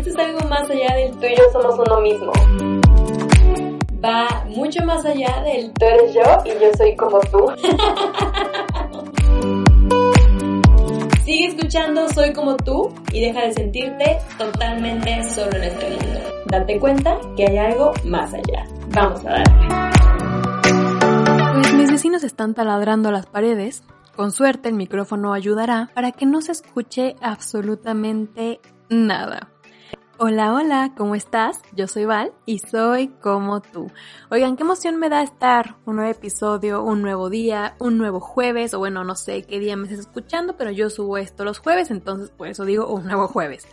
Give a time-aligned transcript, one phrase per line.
[0.00, 2.32] Esto es algo más allá del tú y yo somos uno mismo.
[4.02, 7.52] Va mucho más allá del tú eres yo y yo soy como tú.
[11.26, 16.20] Sigue escuchando Soy como tú y deja de sentirte totalmente solo en este mundo.
[16.46, 18.64] Date cuenta que hay algo más allá.
[18.94, 19.52] Vamos a darle.
[21.60, 23.82] Pues mis vecinos están taladrando las paredes.
[24.16, 29.50] Con suerte el micrófono ayudará para que no se escuche absolutamente nada.
[30.22, 31.62] Hola, hola, ¿cómo estás?
[31.74, 33.90] Yo soy Val y soy como tú.
[34.30, 38.74] Oigan, qué emoción me da estar un nuevo episodio, un nuevo día, un nuevo jueves,
[38.74, 41.90] o bueno, no sé qué día me estés escuchando, pero yo subo esto los jueves,
[41.90, 43.66] entonces por eso digo un nuevo jueves.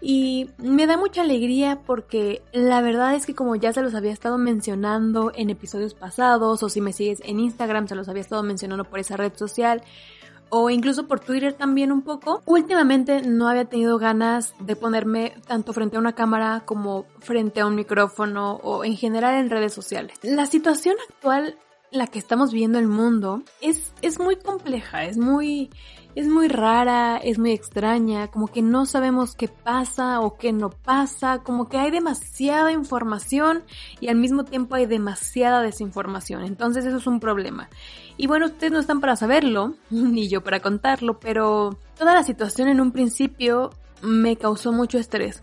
[0.00, 4.12] Y me da mucha alegría porque la verdad es que como ya se los había
[4.12, 8.42] estado mencionando en episodios pasados, o si me sigues en Instagram, se los había estado
[8.42, 9.84] mencionando por esa red social,
[10.50, 12.42] o incluso por Twitter también un poco.
[12.44, 17.66] Últimamente no había tenido ganas de ponerme tanto frente a una cámara como frente a
[17.66, 20.18] un micrófono o en general en redes sociales.
[20.22, 21.56] La situación actual,
[21.90, 25.70] la que estamos viviendo el mundo, es, es muy compleja, es muy
[26.18, 30.68] es muy rara, es muy extraña, como que no sabemos qué pasa o qué no
[30.68, 33.62] pasa, como que hay demasiada información
[34.00, 37.68] y al mismo tiempo hay demasiada desinformación, entonces eso es un problema.
[38.16, 42.66] Y bueno, ustedes no están para saberlo, ni yo para contarlo, pero toda la situación
[42.66, 43.70] en un principio
[44.02, 45.40] me causó mucho estrés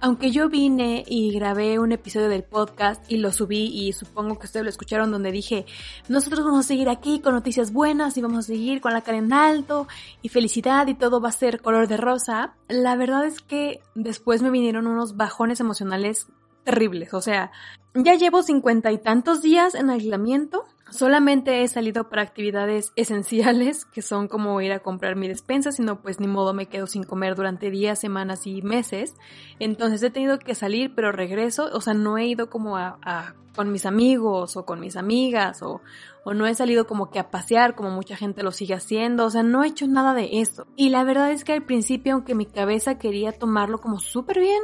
[0.00, 4.46] aunque yo vine y grabé un episodio del podcast y lo subí y supongo que
[4.46, 5.66] ustedes lo escucharon donde dije,
[6.08, 9.18] nosotros vamos a seguir aquí con noticias buenas y vamos a seguir con la cara
[9.18, 9.88] en alto
[10.22, 14.42] y felicidad y todo va a ser color de rosa, la verdad es que después
[14.42, 16.28] me vinieron unos bajones emocionales
[16.64, 17.52] terribles, o sea,
[17.94, 24.02] ya llevo cincuenta y tantos días en aislamiento Solamente he salido para actividades esenciales, que
[24.02, 27.34] son como ir a comprar mi despensa, sino pues ni modo me quedo sin comer
[27.34, 29.14] durante días, semanas y meses.
[29.58, 33.34] Entonces he tenido que salir, pero regreso, o sea, no he ido como a, a
[33.56, 35.80] con mis amigos o con mis amigas o,
[36.24, 39.30] o no he salido como que a pasear como mucha gente lo sigue haciendo, o
[39.30, 40.66] sea, no he hecho nada de eso.
[40.76, 44.62] Y la verdad es que al principio, aunque mi cabeza quería tomarlo como súper bien,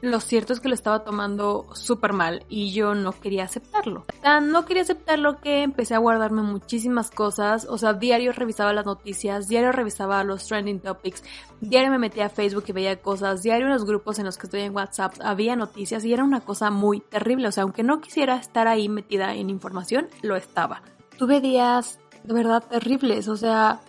[0.00, 4.04] lo cierto es que lo estaba tomando súper mal y yo no quería aceptarlo.
[4.22, 8.86] Tan no quería aceptarlo que empecé a guardarme muchísimas cosas, o sea, diario revisaba las
[8.86, 11.24] noticias, diario revisaba los trending topics,
[11.60, 14.46] diario me metía a Facebook y veía cosas, diario en los grupos en los que
[14.46, 18.00] estoy en WhatsApp había noticias y era una cosa muy terrible, o sea, aunque no
[18.00, 20.82] quisiera estar ahí metida en información, lo estaba.
[21.16, 23.80] Tuve días de verdad terribles, o sea,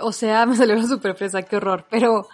[0.00, 2.28] o sea, me salió una super fresa, qué horror, pero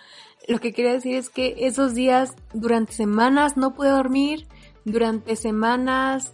[0.47, 4.47] lo que quería decir es que esos días, durante semanas no pude dormir,
[4.85, 6.33] durante semanas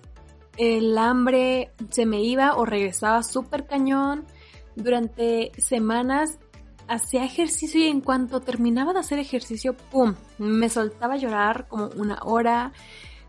[0.56, 4.26] el hambre se me iba o regresaba súper cañón,
[4.74, 6.38] durante semanas
[6.88, 10.14] hacía ejercicio y en cuanto terminaba de hacer ejercicio, ¡pum!
[10.38, 12.72] Me soltaba a llorar como una hora,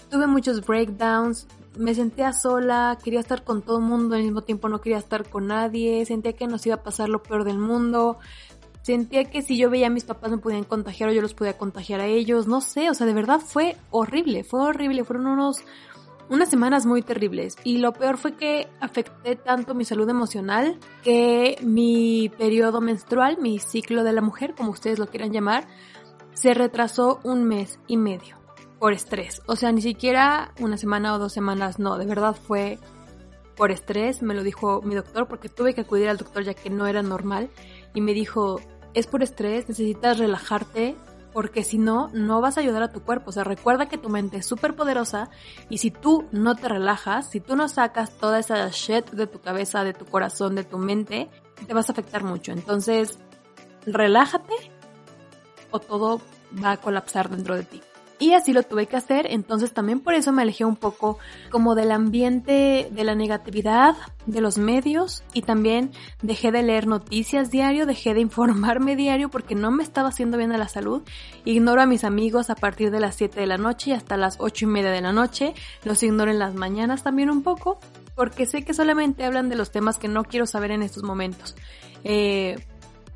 [0.10, 4.68] tuve muchos breakdowns, me sentía sola, quería estar con todo el mundo, al mismo tiempo
[4.68, 8.18] no quería estar con nadie, sentía que nos iba a pasar lo peor del mundo,
[8.82, 11.58] Sentía que si yo veía a mis papás me podían contagiar o yo los podía
[11.58, 15.64] contagiar a ellos, no sé, o sea, de verdad fue horrible, fue horrible, fueron unos
[16.30, 21.58] unas semanas muy terribles y lo peor fue que afecté tanto mi salud emocional que
[21.62, 25.68] mi periodo menstrual, mi ciclo de la mujer, como ustedes lo quieran llamar,
[26.34, 28.38] se retrasó un mes y medio
[28.80, 29.42] por estrés.
[29.46, 32.80] O sea, ni siquiera una semana o dos semanas, no, de verdad fue
[33.58, 36.70] por estrés, me lo dijo mi doctor porque tuve que acudir al doctor ya que
[36.70, 37.50] no era normal
[37.94, 38.60] y me dijo,
[38.94, 40.96] es por estrés, necesitas relajarte
[41.34, 43.30] porque si no, no vas a ayudar a tu cuerpo.
[43.30, 45.30] O sea, recuerda que tu mente es súper poderosa
[45.70, 49.40] y si tú no te relajas, si tú no sacas toda esa shit de tu
[49.40, 51.30] cabeza, de tu corazón, de tu mente,
[51.66, 52.52] te vas a afectar mucho.
[52.52, 53.18] Entonces,
[53.86, 54.54] relájate
[55.72, 56.22] o todo
[56.64, 57.82] va a colapsar dentro de ti.
[58.22, 61.18] Y así lo tuve que hacer, entonces también por eso me alejé un poco
[61.50, 63.96] como del ambiente de la negatividad,
[64.28, 65.90] de los medios y también
[66.22, 70.52] dejé de leer noticias diario, dejé de informarme diario porque no me estaba haciendo bien
[70.52, 71.02] a la salud.
[71.46, 74.36] Ignoro a mis amigos a partir de las 7 de la noche y hasta las
[74.38, 77.80] 8 y media de la noche, los ignoro en las mañanas también un poco
[78.14, 81.56] porque sé que solamente hablan de los temas que no quiero saber en estos momentos.
[82.04, 82.56] Eh,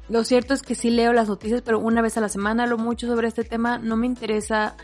[0.08, 2.78] lo cierto es que sí leo las noticias, pero una vez a la semana lo
[2.78, 3.80] mucho sobre este tema.
[3.80, 4.76] No me interesa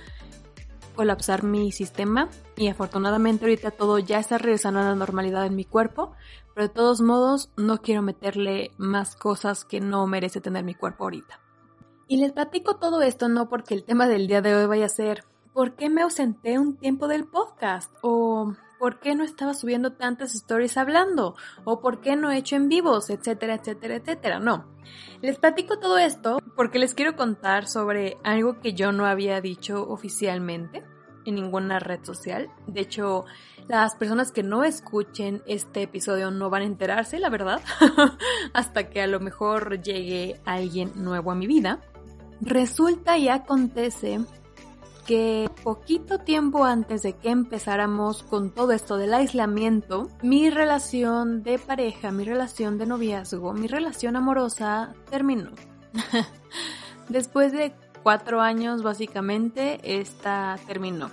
[0.95, 5.65] colapsar mi sistema y afortunadamente ahorita todo ya está regresando a la normalidad en mi
[5.65, 6.13] cuerpo,
[6.53, 11.05] pero de todos modos no quiero meterle más cosas que no merece tener mi cuerpo
[11.05, 11.39] ahorita.
[12.07, 14.89] Y les platico todo esto no porque el tema del día de hoy vaya a
[14.89, 17.93] ser ¿por qué me ausenté un tiempo del podcast?
[18.01, 21.35] o ¿por qué no estaba subiendo tantas stories hablando?
[21.65, 23.11] ¿O por qué no he hecho en vivos?
[23.11, 24.39] Etcétera, etcétera, etcétera.
[24.39, 24.65] No.
[25.21, 29.87] Les platico todo esto porque les quiero contar sobre algo que yo no había dicho
[29.87, 30.83] oficialmente
[31.25, 32.49] en ninguna red social.
[32.65, 33.25] De hecho,
[33.67, 37.61] las personas que no escuchen este episodio no van a enterarse, la verdad,
[38.53, 41.81] hasta que a lo mejor llegue alguien nuevo a mi vida.
[42.41, 44.21] Resulta y acontece
[45.11, 51.59] que poquito tiempo antes de que empezáramos con todo esto del aislamiento, mi relación de
[51.59, 55.49] pareja, mi relación de noviazgo, mi relación amorosa terminó.
[57.09, 57.73] Después de
[58.03, 61.11] cuatro años básicamente, esta terminó.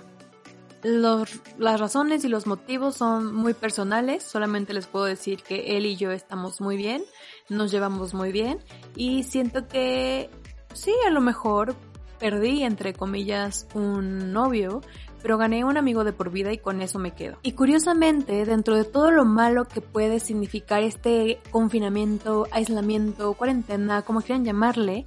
[0.81, 5.97] las razones y los motivos son muy personales, solamente les puedo decir que él y
[5.97, 7.03] yo estamos muy bien,
[7.49, 8.59] nos llevamos muy bien
[8.95, 10.29] y siento que
[10.73, 11.75] sí, a lo mejor
[12.19, 14.81] perdí, entre comillas, un novio,
[15.21, 17.37] pero gané un amigo de por vida y con eso me quedo.
[17.41, 24.21] Y curiosamente, dentro de todo lo malo que puede significar este confinamiento, aislamiento, cuarentena, como
[24.21, 25.05] quieran llamarle,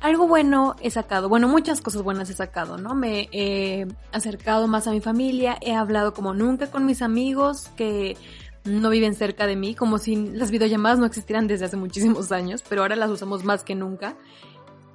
[0.00, 2.94] algo bueno he sacado, bueno, muchas cosas buenas he sacado, ¿no?
[2.94, 8.16] Me he acercado más a mi familia, he hablado como nunca con mis amigos que
[8.64, 12.62] no viven cerca de mí, como si las videollamadas no existieran desde hace muchísimos años,
[12.68, 14.16] pero ahora las usamos más que nunca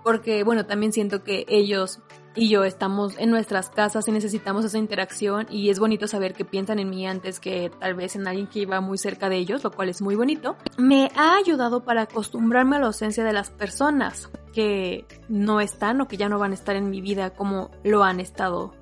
[0.03, 1.99] porque bueno, también siento que ellos
[2.35, 6.45] y yo estamos en nuestras casas y necesitamos esa interacción y es bonito saber que
[6.45, 9.63] piensan en mí antes que tal vez en alguien que iba muy cerca de ellos,
[9.63, 10.55] lo cual es muy bonito.
[10.77, 16.07] Me ha ayudado para acostumbrarme a la ausencia de las personas que no están o
[16.07, 18.73] que ya no van a estar en mi vida como lo han estado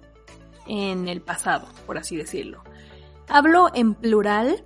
[0.67, 2.63] en el pasado, por así decirlo.
[3.29, 4.63] Hablo en plural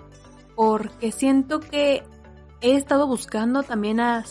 [0.55, 2.03] porque siento que
[2.61, 4.25] he estado buscando también a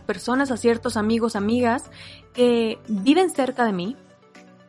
[0.00, 1.90] personas, a ciertos amigos, amigas
[2.32, 3.96] que viven cerca de mí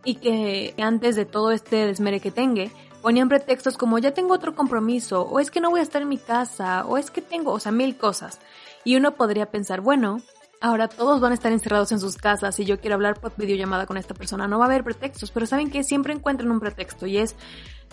[0.04, 2.66] y que antes de todo este desmere que tenga,
[3.02, 6.10] ponían pretextos como ya tengo otro compromiso, o es que no voy a estar en
[6.10, 8.40] mi casa, o es que tengo, o sea, mil cosas.
[8.84, 10.22] Y uno podría pensar, bueno,
[10.62, 13.86] ahora todos van a estar encerrados en sus casas y yo quiero hablar por videollamada
[13.86, 17.06] con esta persona, no va a haber pretextos, pero saben que siempre encuentran un pretexto
[17.06, 17.36] y es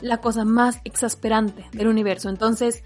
[0.00, 2.28] la cosa más exasperante del universo.
[2.28, 2.82] Entonces,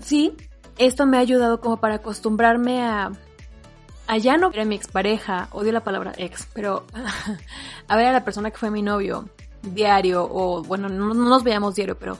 [0.00, 0.34] sí,
[0.78, 3.12] esto me ha ayudado como para acostumbrarme a
[4.08, 6.84] allá no era mi expareja, odio la palabra ex, pero
[7.88, 9.28] a ver a la persona que fue mi novio
[9.62, 12.18] diario, o bueno, no, no nos veíamos diario, pero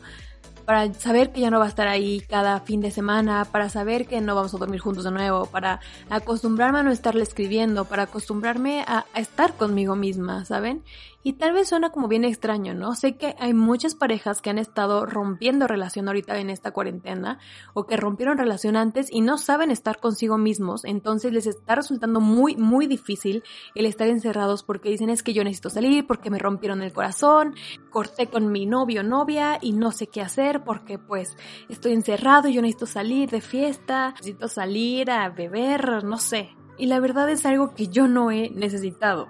[0.64, 4.06] para saber que ya no va a estar ahí cada fin de semana, para saber
[4.06, 5.80] que no vamos a dormir juntos de nuevo, para
[6.10, 10.84] acostumbrarme a no estarle escribiendo, para acostumbrarme a estar conmigo misma, ¿saben?
[11.28, 12.94] Y tal vez suena como bien extraño, ¿no?
[12.94, 17.38] Sé que hay muchas parejas que han estado rompiendo relación ahorita en esta cuarentena
[17.74, 22.22] o que rompieron relación antes y no saben estar consigo mismos, entonces les está resultando
[22.22, 23.42] muy, muy difícil
[23.74, 27.54] el estar encerrados porque dicen es que yo necesito salir, porque me rompieron el corazón,
[27.90, 31.36] corté con mi novio o novia y no sé qué hacer porque pues
[31.68, 36.56] estoy encerrado y yo necesito salir de fiesta, necesito salir a beber, no sé.
[36.78, 39.28] Y la verdad es algo que yo no he necesitado.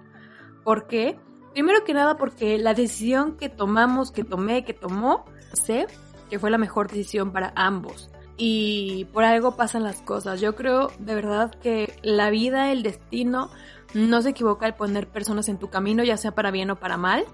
[0.63, 1.19] ¿Por qué?
[1.59, 5.25] Primero que nada porque la decisión que tomamos, que tomé, que tomó,
[5.55, 5.89] sé
[6.31, 8.11] que fue la mejor decisión para ambos.
[8.37, 10.41] Y por algo pasan las cosas.
[10.41, 13.51] Yo creo de verdad que la vida, el destino,
[13.93, 16.97] no se equivoca al poner personas en tu camino, ya sea para bien o para
[16.97, 17.25] mal.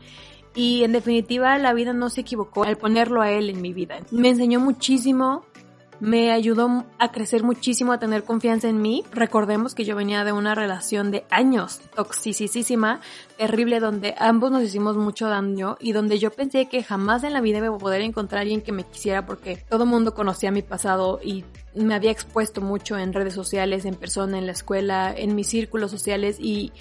[0.55, 3.99] Y en definitiva, la vida no se equivocó al ponerlo a él en mi vida.
[4.11, 5.45] Me enseñó muchísimo,
[6.01, 9.05] me ayudó a crecer muchísimo, a tener confianza en mí.
[9.13, 13.01] Recordemos que yo venía de una relación de años, toxicísima,
[13.37, 17.41] terrible, donde ambos nos hicimos mucho daño y donde yo pensé que jamás en la
[17.41, 20.63] vida iba a poder encontrar a alguien que me quisiera porque todo mundo conocía mi
[20.63, 25.35] pasado y me había expuesto mucho en redes sociales, en persona, en la escuela, en
[25.35, 26.73] mis círculos sociales y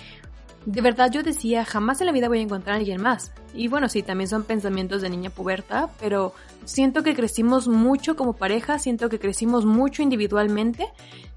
[0.65, 3.31] de verdad yo decía, jamás en la vida voy a encontrar a alguien más.
[3.53, 6.33] Y bueno, sí, también son pensamientos de niña puberta, pero
[6.65, 10.87] siento que crecimos mucho como pareja, siento que crecimos mucho individualmente,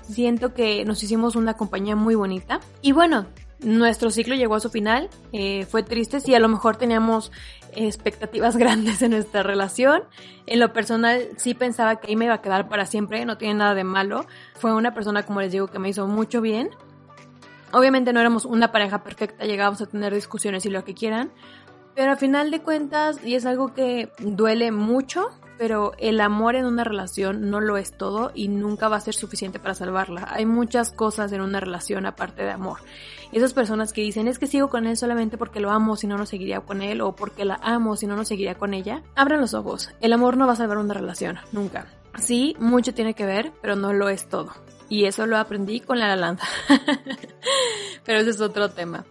[0.09, 2.61] siento que nos hicimos una compañía muy bonita.
[2.83, 3.27] Y bueno,
[3.61, 7.33] nuestro ciclo llegó a su final, eh, fue triste, sí, a lo mejor teníamos
[7.75, 10.03] expectativas grandes en nuestra relación.
[10.47, 13.55] En lo personal sí pensaba que ahí me iba a quedar para siempre, no tiene
[13.55, 14.27] nada de malo.
[14.55, 16.71] Fue una persona, como les digo, que me hizo mucho bien,
[17.73, 21.33] Obviamente no éramos una pareja perfecta, llegábamos a tener discusiones y lo que quieran,
[21.95, 26.67] pero a final de cuentas, y es algo que duele mucho, pero el amor en
[26.67, 30.29] una relación no lo es todo y nunca va a ser suficiente para salvarla.
[30.31, 32.81] Hay muchas cosas en una relación aparte de amor.
[33.33, 36.17] esas personas que dicen es que sigo con él solamente porque lo amo, si no,
[36.19, 39.41] no seguiría con él, o porque la amo, si no, no seguiría con ella, abran
[39.41, 39.91] los ojos.
[40.01, 41.87] El amor no va a salvar una relación, nunca.
[42.19, 44.53] Sí, mucho tiene que ver, pero no lo es todo.
[44.89, 46.47] Y eso lo aprendí con la lanza.
[48.05, 49.05] Pero ese es otro tema.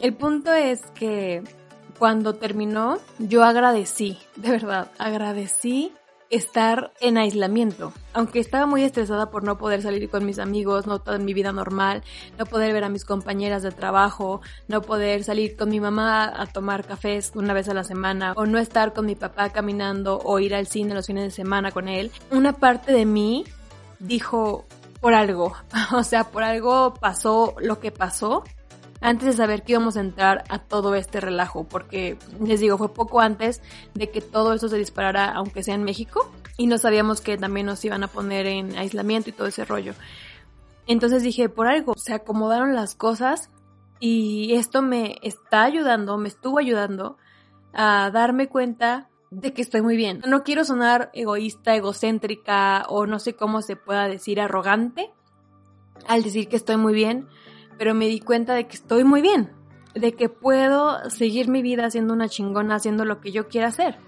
[0.00, 1.42] El punto es que
[1.98, 5.92] cuando terminó, yo agradecí, de verdad, agradecí
[6.30, 7.92] estar en aislamiento.
[8.12, 11.52] Aunque estaba muy estresada por no poder salir con mis amigos, no toda mi vida
[11.52, 12.02] normal,
[12.38, 16.46] no poder ver a mis compañeras de trabajo, no poder salir con mi mamá a
[16.46, 20.38] tomar cafés una vez a la semana, o no estar con mi papá caminando, o
[20.40, 23.44] ir al cine los fines de semana con él, una parte de mí
[24.00, 24.66] dijo,
[25.04, 25.52] por algo,
[25.92, 28.42] o sea, por algo pasó lo que pasó
[29.02, 32.94] antes de saber que íbamos a entrar a todo este relajo, porque les digo, fue
[32.94, 33.60] poco antes
[33.92, 37.66] de que todo eso se disparara, aunque sea en México, y no sabíamos que también
[37.66, 39.92] nos iban a poner en aislamiento y todo ese rollo.
[40.86, 43.50] Entonces dije, por algo, se acomodaron las cosas
[44.00, 47.18] y esto me está ayudando, me estuvo ayudando
[47.74, 50.20] a darme cuenta de que estoy muy bien.
[50.26, 55.12] No quiero sonar egoísta, egocéntrica o no sé cómo se pueda decir arrogante
[56.06, 57.28] al decir que estoy muy bien,
[57.78, 59.52] pero me di cuenta de que estoy muy bien,
[59.94, 63.98] de que puedo seguir mi vida siendo una chingona, haciendo lo que yo quiera hacer.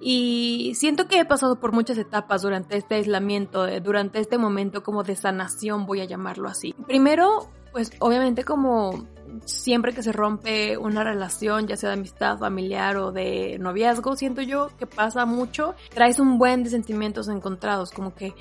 [0.00, 4.82] Y siento que he pasado por muchas etapas durante este aislamiento, eh, durante este momento
[4.82, 6.74] como de sanación, voy a llamarlo así.
[6.86, 9.06] Primero, pues obviamente como
[9.44, 14.42] siempre que se rompe una relación, ya sea de amistad familiar o de noviazgo, siento
[14.42, 18.34] yo que pasa mucho, traes un buen de sentimientos encontrados, como que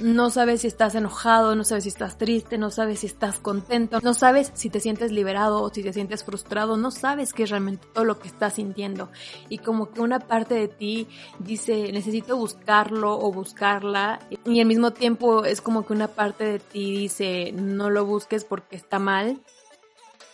[0.00, 4.00] no sabes si estás enojado, no sabes si estás triste, no sabes si estás contento,
[4.02, 7.50] no sabes si te sientes liberado o si te sientes frustrado, no sabes qué es
[7.50, 9.10] realmente todo lo que estás sintiendo.
[9.48, 11.08] Y como que una parte de ti
[11.38, 14.18] dice, necesito buscarlo o buscarla.
[14.44, 18.44] Y al mismo tiempo es como que una parte de ti dice, no lo busques
[18.44, 19.40] porque está mal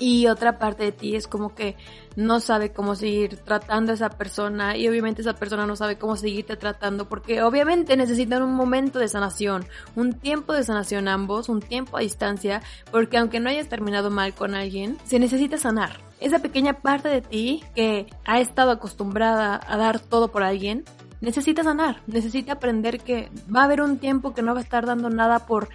[0.00, 1.76] y otra parte de ti es como que
[2.16, 6.16] no sabe cómo seguir tratando a esa persona y obviamente esa persona no sabe cómo
[6.16, 11.61] seguirte tratando porque obviamente necesitan un momento de sanación, un tiempo de sanación ambos, un
[11.61, 16.00] tiempo a distancia, porque aunque no hayas terminado mal con alguien, se necesita sanar.
[16.19, 20.85] Esa pequeña parte de ti que ha estado acostumbrada a dar todo por alguien,
[21.21, 24.87] necesita sanar, necesita aprender que va a haber un tiempo que no va a estar
[24.87, 25.69] dando nada por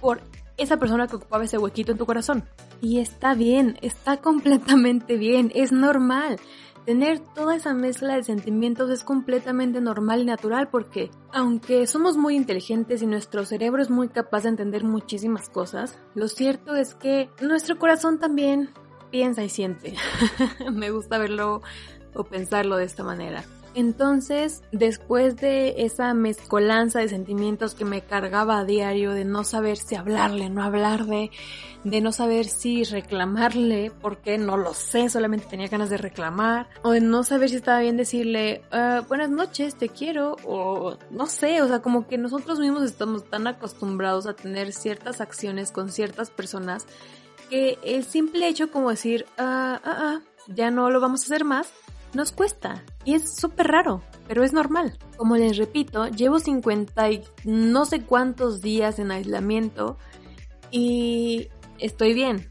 [0.00, 0.20] por
[0.62, 2.44] esa persona que ocupaba ese huequito en tu corazón.
[2.80, 6.38] Y está bien, está completamente bien, es normal.
[6.84, 12.34] Tener toda esa mezcla de sentimientos es completamente normal y natural porque, aunque somos muy
[12.34, 17.30] inteligentes y nuestro cerebro es muy capaz de entender muchísimas cosas, lo cierto es que
[17.40, 18.70] nuestro corazón también
[19.12, 19.94] piensa y siente.
[20.72, 21.62] Me gusta verlo
[22.14, 23.44] o pensarlo de esta manera.
[23.74, 29.78] Entonces, después de esa mezcolanza de sentimientos que me cargaba a diario, de no saber
[29.78, 31.30] si hablarle, no hablarle,
[31.84, 36.90] de no saber si reclamarle, porque no lo sé, solamente tenía ganas de reclamar, o
[36.90, 41.62] de no saber si estaba bien decirle, ah, buenas noches, te quiero, o no sé,
[41.62, 46.30] o sea, como que nosotros mismos estamos tan acostumbrados a tener ciertas acciones con ciertas
[46.30, 46.86] personas
[47.48, 51.44] que el simple hecho como decir, ah, ah, ah, ya no lo vamos a hacer
[51.44, 51.72] más,
[52.14, 52.82] nos cuesta.
[53.04, 54.98] Y es súper raro, pero es normal.
[55.16, 59.96] Como les repito, llevo 50 y no sé cuántos días en aislamiento
[60.70, 62.48] y estoy bien.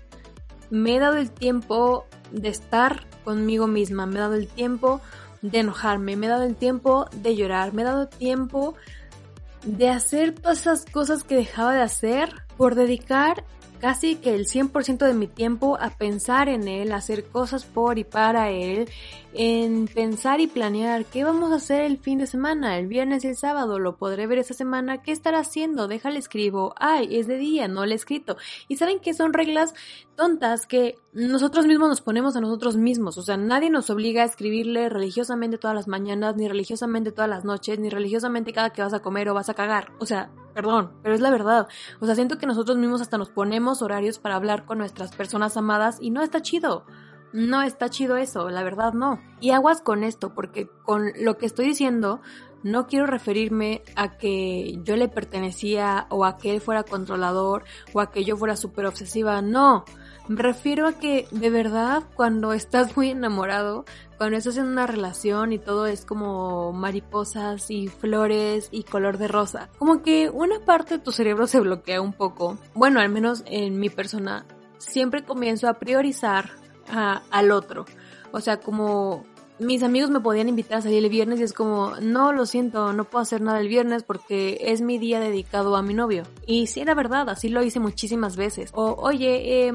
[0.69, 5.01] Me he dado el tiempo de estar conmigo misma, me he dado el tiempo
[5.41, 8.75] de enojarme, me he dado el tiempo de llorar, me he dado tiempo
[9.63, 13.43] de hacer todas esas cosas que dejaba de hacer por dedicar
[13.81, 17.97] casi que el 100% de mi tiempo a pensar en él, a hacer cosas por
[17.97, 18.87] y para él,
[19.33, 23.29] en pensar y planear qué vamos a hacer el fin de semana, el viernes y
[23.29, 27.37] el sábado, lo podré ver esta semana, qué estará haciendo, déjale escribo, ay, es de
[27.37, 28.37] día, no le he escrito.
[28.67, 29.73] Y saben que son reglas
[30.21, 34.25] tontas que nosotros mismos nos ponemos a nosotros mismos, o sea, nadie nos obliga a
[34.25, 38.93] escribirle religiosamente todas las mañanas, ni religiosamente todas las noches, ni religiosamente cada que vas
[38.93, 41.67] a comer o vas a cagar, o sea, perdón, pero es la verdad,
[41.99, 45.57] o sea, siento que nosotros mismos hasta nos ponemos horarios para hablar con nuestras personas
[45.57, 46.85] amadas y no está chido.
[47.33, 49.17] No está chido eso, la verdad no.
[49.39, 52.19] Y aguas con esto, porque con lo que estoy diciendo
[52.63, 57.63] no quiero referirme a que yo le pertenecía o a que él fuera controlador
[57.93, 59.85] o a que yo fuera súper obsesiva, no.
[60.27, 63.85] Me refiero a que de verdad cuando estás muy enamorado,
[64.17, 69.27] cuando estás en una relación y todo es como mariposas y flores y color de
[69.27, 72.57] rosa, como que una parte de tu cerebro se bloquea un poco.
[72.73, 74.45] Bueno, al menos en mi persona,
[74.77, 76.51] siempre comienzo a priorizar
[76.87, 77.85] al otro.
[78.31, 79.25] O sea, como
[79.61, 82.93] mis amigos me podían invitar a salir el viernes y es como, no, lo siento,
[82.93, 86.23] no puedo hacer nada el viernes porque es mi día dedicado a mi novio.
[86.45, 88.71] Y sí, era verdad, así lo hice muchísimas veces.
[88.73, 89.73] O, oye, eh,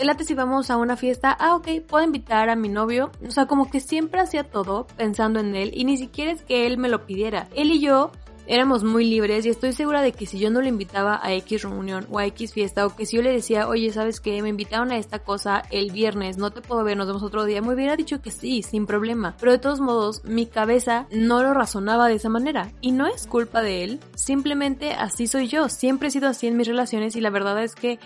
[0.00, 3.10] late si vamos a una fiesta, ah, ok, puedo invitar a mi novio.
[3.26, 6.66] O sea, como que siempre hacía todo pensando en él y ni siquiera es que
[6.66, 7.48] él me lo pidiera.
[7.54, 8.10] Él y yo
[8.48, 11.62] éramos muy libres y estoy segura de que si yo no le invitaba a X
[11.62, 14.42] reunión o a X fiesta o que si yo le decía, oye, ¿sabes qué?
[14.42, 17.60] Me invitaron a esta cosa el viernes, no te puedo ver, nos vemos otro día,
[17.60, 19.36] me hubiera dicho que sí, sin problema.
[19.38, 23.26] Pero de todos modos, mi cabeza no lo razonaba de esa manera y no es
[23.26, 27.20] culpa de él, simplemente así soy yo, siempre he sido así en mis relaciones y
[27.20, 27.98] la verdad es que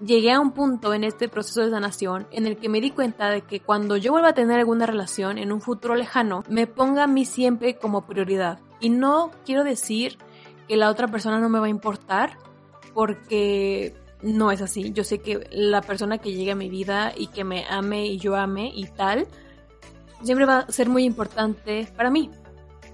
[0.00, 3.28] llegué a un punto en este proceso de sanación en el que me di cuenta
[3.28, 7.04] de que cuando yo vuelva a tener alguna relación en un futuro lejano, me ponga
[7.04, 8.58] a mí siempre como prioridad.
[8.80, 10.18] Y no quiero decir
[10.68, 12.38] que la otra persona no me va a importar,
[12.94, 14.92] porque no es así.
[14.92, 18.18] Yo sé que la persona que llegue a mi vida y que me ame y
[18.18, 19.26] yo ame y tal,
[20.22, 22.30] siempre va a ser muy importante para mí.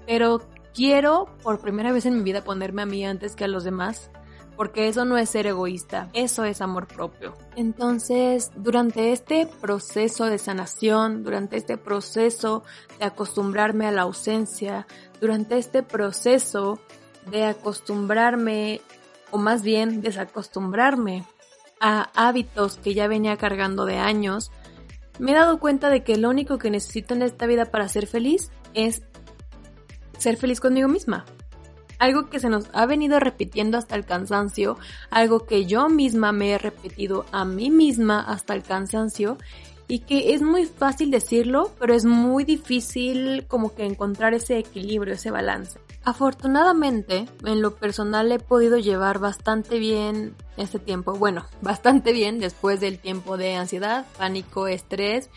[0.05, 0.41] Pero
[0.73, 4.11] quiero por primera vez en mi vida ponerme a mí antes que a los demás
[4.61, 7.33] porque eso no es ser egoísta, eso es amor propio.
[7.55, 12.63] Entonces, durante este proceso de sanación, durante este proceso
[12.99, 14.85] de acostumbrarme a la ausencia,
[15.19, 16.79] durante este proceso
[17.31, 18.81] de acostumbrarme,
[19.31, 21.25] o más bien desacostumbrarme
[21.79, 24.51] a hábitos que ya venía cargando de años,
[25.17, 28.05] me he dado cuenta de que lo único que necesito en esta vida para ser
[28.05, 29.01] feliz es
[30.19, 31.25] ser feliz conmigo misma
[32.01, 34.75] algo que se nos ha venido repitiendo hasta el cansancio,
[35.11, 39.37] algo que yo misma me he repetido a mí misma hasta el cansancio
[39.87, 45.13] y que es muy fácil decirlo, pero es muy difícil como que encontrar ese equilibrio,
[45.13, 45.77] ese balance.
[46.03, 52.79] Afortunadamente, en lo personal he podido llevar bastante bien este tiempo, bueno, bastante bien después
[52.79, 55.29] del tiempo de ansiedad, pánico, estrés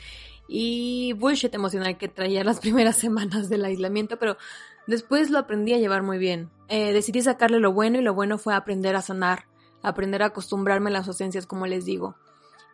[0.48, 4.38] y bullshit emocional que traía las primeras semanas del aislamiento, pero
[4.86, 6.50] Después lo aprendí a llevar muy bien.
[6.68, 9.46] Eh, decidí sacarle lo bueno y lo bueno fue aprender a sanar,
[9.82, 12.16] aprender a acostumbrarme a las ausencias, como les digo.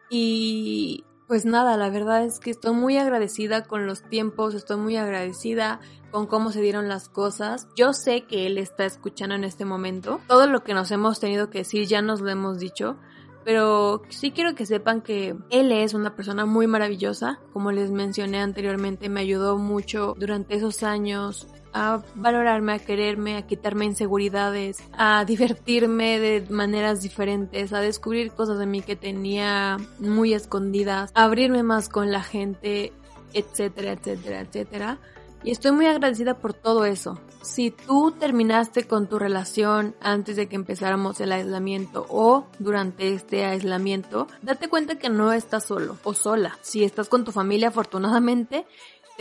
[0.08, 4.96] Y pues nada, la verdad es que estoy muy agradecida con los tiempos, estoy muy
[4.96, 5.80] agradecida
[6.10, 7.68] con cómo se dieron las cosas.
[7.76, 10.20] Yo sé que él está escuchando en este momento.
[10.26, 12.96] Todo lo que nos hemos tenido que decir ya nos lo hemos dicho.
[13.44, 17.40] Pero sí quiero que sepan que él es una persona muy maravillosa.
[17.52, 23.46] Como les mencioné anteriormente, me ayudó mucho durante esos años a valorarme, a quererme, a
[23.46, 30.34] quitarme inseguridades, a divertirme de maneras diferentes, a descubrir cosas de mí que tenía muy
[30.34, 32.92] escondidas, a abrirme más con la gente,
[33.32, 34.98] etcétera, etcétera, etcétera.
[35.42, 37.18] Y estoy muy agradecida por todo eso.
[37.40, 43.46] Si tú terminaste con tu relación antes de que empezáramos el aislamiento o durante este
[43.46, 46.58] aislamiento, date cuenta que no estás solo o sola.
[46.60, 48.66] Si estás con tu familia, afortunadamente,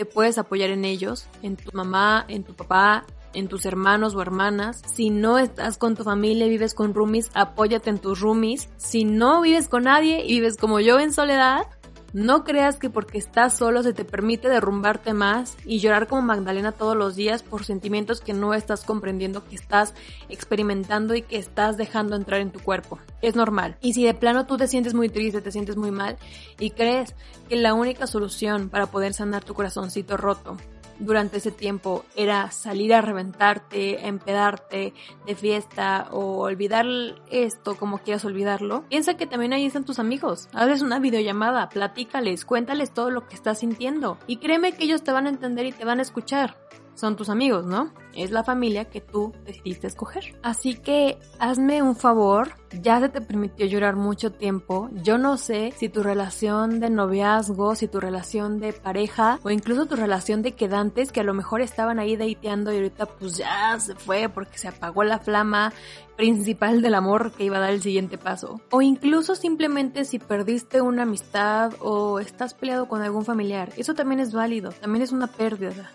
[0.00, 4.22] te puedes apoyar en ellos, en tu mamá, en tu papá, en tus hermanos o
[4.22, 4.80] hermanas.
[4.86, 8.70] Si no estás con tu familia y vives con roomies, apóyate en tus roomies.
[8.78, 11.66] Si no vives con nadie y vives como yo en soledad,
[12.12, 16.72] no creas que porque estás solo se te permite derrumbarte más y llorar como Magdalena
[16.72, 19.94] todos los días por sentimientos que no estás comprendiendo, que estás
[20.28, 22.98] experimentando y que estás dejando entrar en tu cuerpo.
[23.22, 23.76] Es normal.
[23.80, 26.18] Y si de plano tú te sientes muy triste, te sientes muy mal
[26.58, 27.14] y crees
[27.48, 30.56] que la única solución para poder sanar tu corazoncito roto
[31.00, 34.94] durante ese tiempo era salir a reventarte, empedarte
[35.26, 36.86] de fiesta o olvidar
[37.30, 40.48] esto como quieras olvidarlo, piensa que también ahí están tus amigos.
[40.52, 45.12] Hazles una videollamada, platícales, cuéntales todo lo que estás sintiendo y créeme que ellos te
[45.12, 46.56] van a entender y te van a escuchar
[46.94, 47.92] son tus amigos, ¿no?
[48.14, 50.36] Es la familia que tú decidiste escoger.
[50.42, 54.90] Así que hazme un favor, ya se te permitió llorar mucho tiempo.
[55.02, 59.86] Yo no sé si tu relación de noviazgo, si tu relación de pareja o incluso
[59.86, 63.78] tu relación de quedantes que a lo mejor estaban ahí deiteando y ahorita pues ya
[63.78, 65.72] se fue porque se apagó la flama
[66.16, 68.60] principal del amor que iba a dar el siguiente paso.
[68.70, 73.70] O incluso simplemente si perdiste una amistad o estás peleado con algún familiar.
[73.76, 75.90] Eso también es válido, también es una pérdida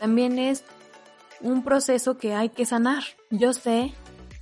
[0.00, 0.64] también es
[1.42, 3.02] un proceso que hay que sanar.
[3.30, 3.92] Yo sé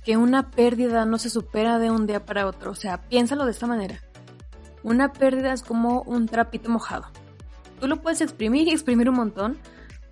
[0.05, 3.51] que una pérdida no se supera de un día para otro, o sea, piénsalo de
[3.51, 4.01] esta manera.
[4.83, 7.07] Una pérdida es como un trapito mojado.
[7.81, 9.57] Tú lo puedes exprimir y exprimir un montón,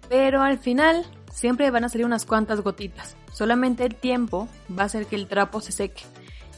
[0.10, 3.16] pero al final siempre van a salir unas cuantas gotitas.
[3.32, 6.04] Solamente el tiempo va a hacer que el trapo se seque.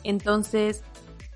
[0.04, 0.84] Entonces,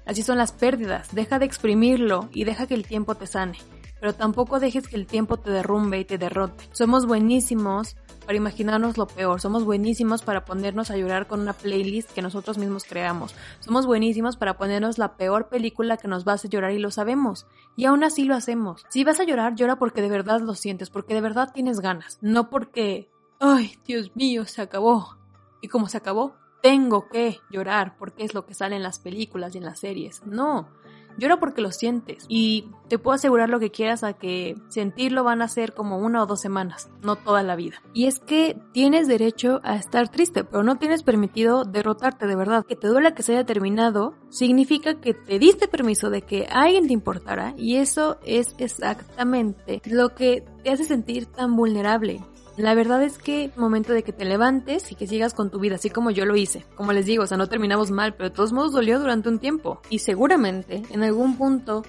[0.07, 1.13] así son las pérdidas.
[1.13, 3.59] Deja de exprimirlo y deja que el tiempo te sane
[4.03, 6.67] pero tampoco dejes que el tiempo te derrumbe y te derrote.
[6.73, 12.11] Somos buenísimos para imaginarnos lo peor, somos buenísimos para ponernos a llorar con una playlist
[12.11, 16.35] que nosotros mismos creamos, somos buenísimos para ponernos la peor película que nos va a
[16.35, 18.85] hacer llorar y lo sabemos, y aún así lo hacemos.
[18.89, 22.17] Si vas a llorar, llora porque de verdad lo sientes, porque de verdad tienes ganas,
[22.19, 25.15] no porque, ay, Dios mío, se acabó.
[25.61, 29.55] Y como se acabó, tengo que llorar porque es lo que sale en las películas
[29.55, 30.25] y en las series.
[30.25, 30.67] No,
[31.17, 35.41] Llora porque lo sientes y te puedo asegurar lo que quieras a que sentirlo van
[35.41, 37.81] a ser como una o dos semanas, no toda la vida.
[37.93, 42.65] Y es que tienes derecho a estar triste, pero no tienes permitido derrotarte de verdad.
[42.65, 46.87] Que te duela que se haya terminado significa que te diste permiso de que alguien
[46.87, 52.21] te importara y eso es exactamente lo que te hace sentir tan vulnerable.
[52.55, 55.75] La verdad es que momento de que te levantes y que sigas con tu vida,
[55.75, 56.65] así como yo lo hice.
[56.75, 59.39] Como les digo, o sea, no terminamos mal, pero de todos modos dolió durante un
[59.39, 59.81] tiempo.
[59.89, 61.83] Y seguramente en algún punto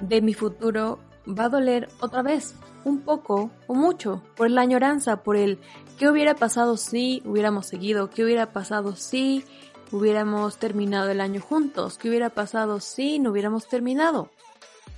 [0.00, 5.24] de mi futuro va a doler otra vez, un poco o mucho, por la añoranza,
[5.24, 5.58] por el
[5.98, 9.44] qué hubiera pasado si hubiéramos seguido, qué hubiera pasado si
[9.90, 14.30] hubiéramos terminado el año juntos, qué hubiera pasado si no hubiéramos terminado.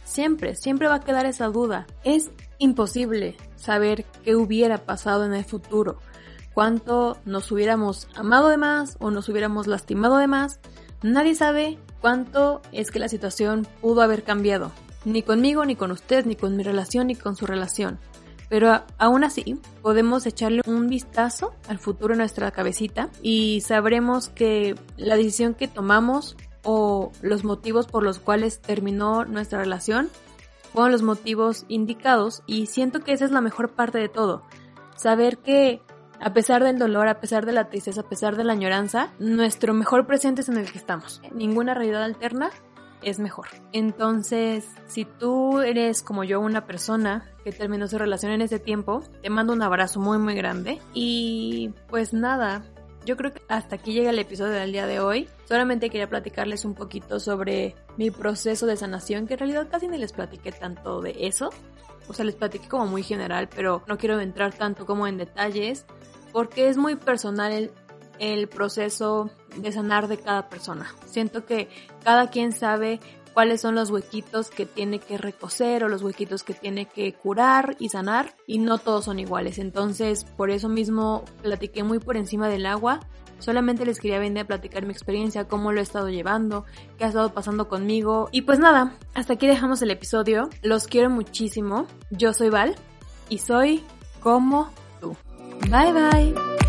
[0.04, 1.86] Siempre, siempre va a quedar esa duda.
[2.04, 5.98] Es imposible saber qué hubiera pasado en el futuro,
[6.54, 10.60] cuánto nos hubiéramos amado de más o nos hubiéramos lastimado de más.
[11.02, 14.72] Nadie sabe cuánto es que la situación pudo haber cambiado,
[15.04, 17.98] ni conmigo, ni con usted, ni con mi relación, ni con su relación.
[18.48, 24.74] Pero aún así, podemos echarle un vistazo al futuro en nuestra cabecita y sabremos que
[24.96, 30.08] la decisión que tomamos o los motivos por los cuales terminó nuestra relación
[30.72, 34.42] fueron los motivos indicados y siento que esa es la mejor parte de todo.
[34.96, 35.82] Saber que
[36.20, 39.74] a pesar del dolor, a pesar de la tristeza, a pesar de la añoranza, nuestro
[39.74, 41.22] mejor presente es en el que estamos.
[41.32, 42.50] Ninguna realidad alterna
[43.02, 43.46] es mejor.
[43.72, 49.02] Entonces, si tú eres como yo una persona que terminó su relación en ese tiempo,
[49.22, 52.64] te mando un abrazo muy muy grande y pues nada,
[53.04, 55.28] yo creo que hasta aquí llega el episodio del día de hoy.
[55.46, 59.98] Solamente quería platicarles un poquito sobre mi proceso de sanación, que en realidad casi ni
[59.98, 61.50] les platiqué tanto de eso.
[62.08, 65.86] O sea, les platiqué como muy general, pero no quiero entrar tanto como en detalles,
[66.32, 67.70] porque es muy personal el,
[68.18, 70.94] el proceso de sanar de cada persona.
[71.06, 71.68] Siento que
[72.04, 73.00] cada quien sabe
[73.38, 77.76] cuáles son los huequitos que tiene que recoser o los huequitos que tiene que curar
[77.78, 79.60] y sanar y no todos son iguales.
[79.60, 82.98] Entonces, por eso mismo platiqué muy por encima del agua.
[83.38, 86.64] Solamente les quería venir a platicar mi experiencia, cómo lo he estado llevando,
[86.98, 88.28] qué ha estado pasando conmigo.
[88.32, 90.50] Y pues nada, hasta aquí dejamos el episodio.
[90.62, 91.86] Los quiero muchísimo.
[92.10, 92.74] Yo soy Val
[93.28, 93.84] y soy
[94.18, 94.68] como
[95.00, 95.16] tú.
[95.70, 96.67] Bye bye.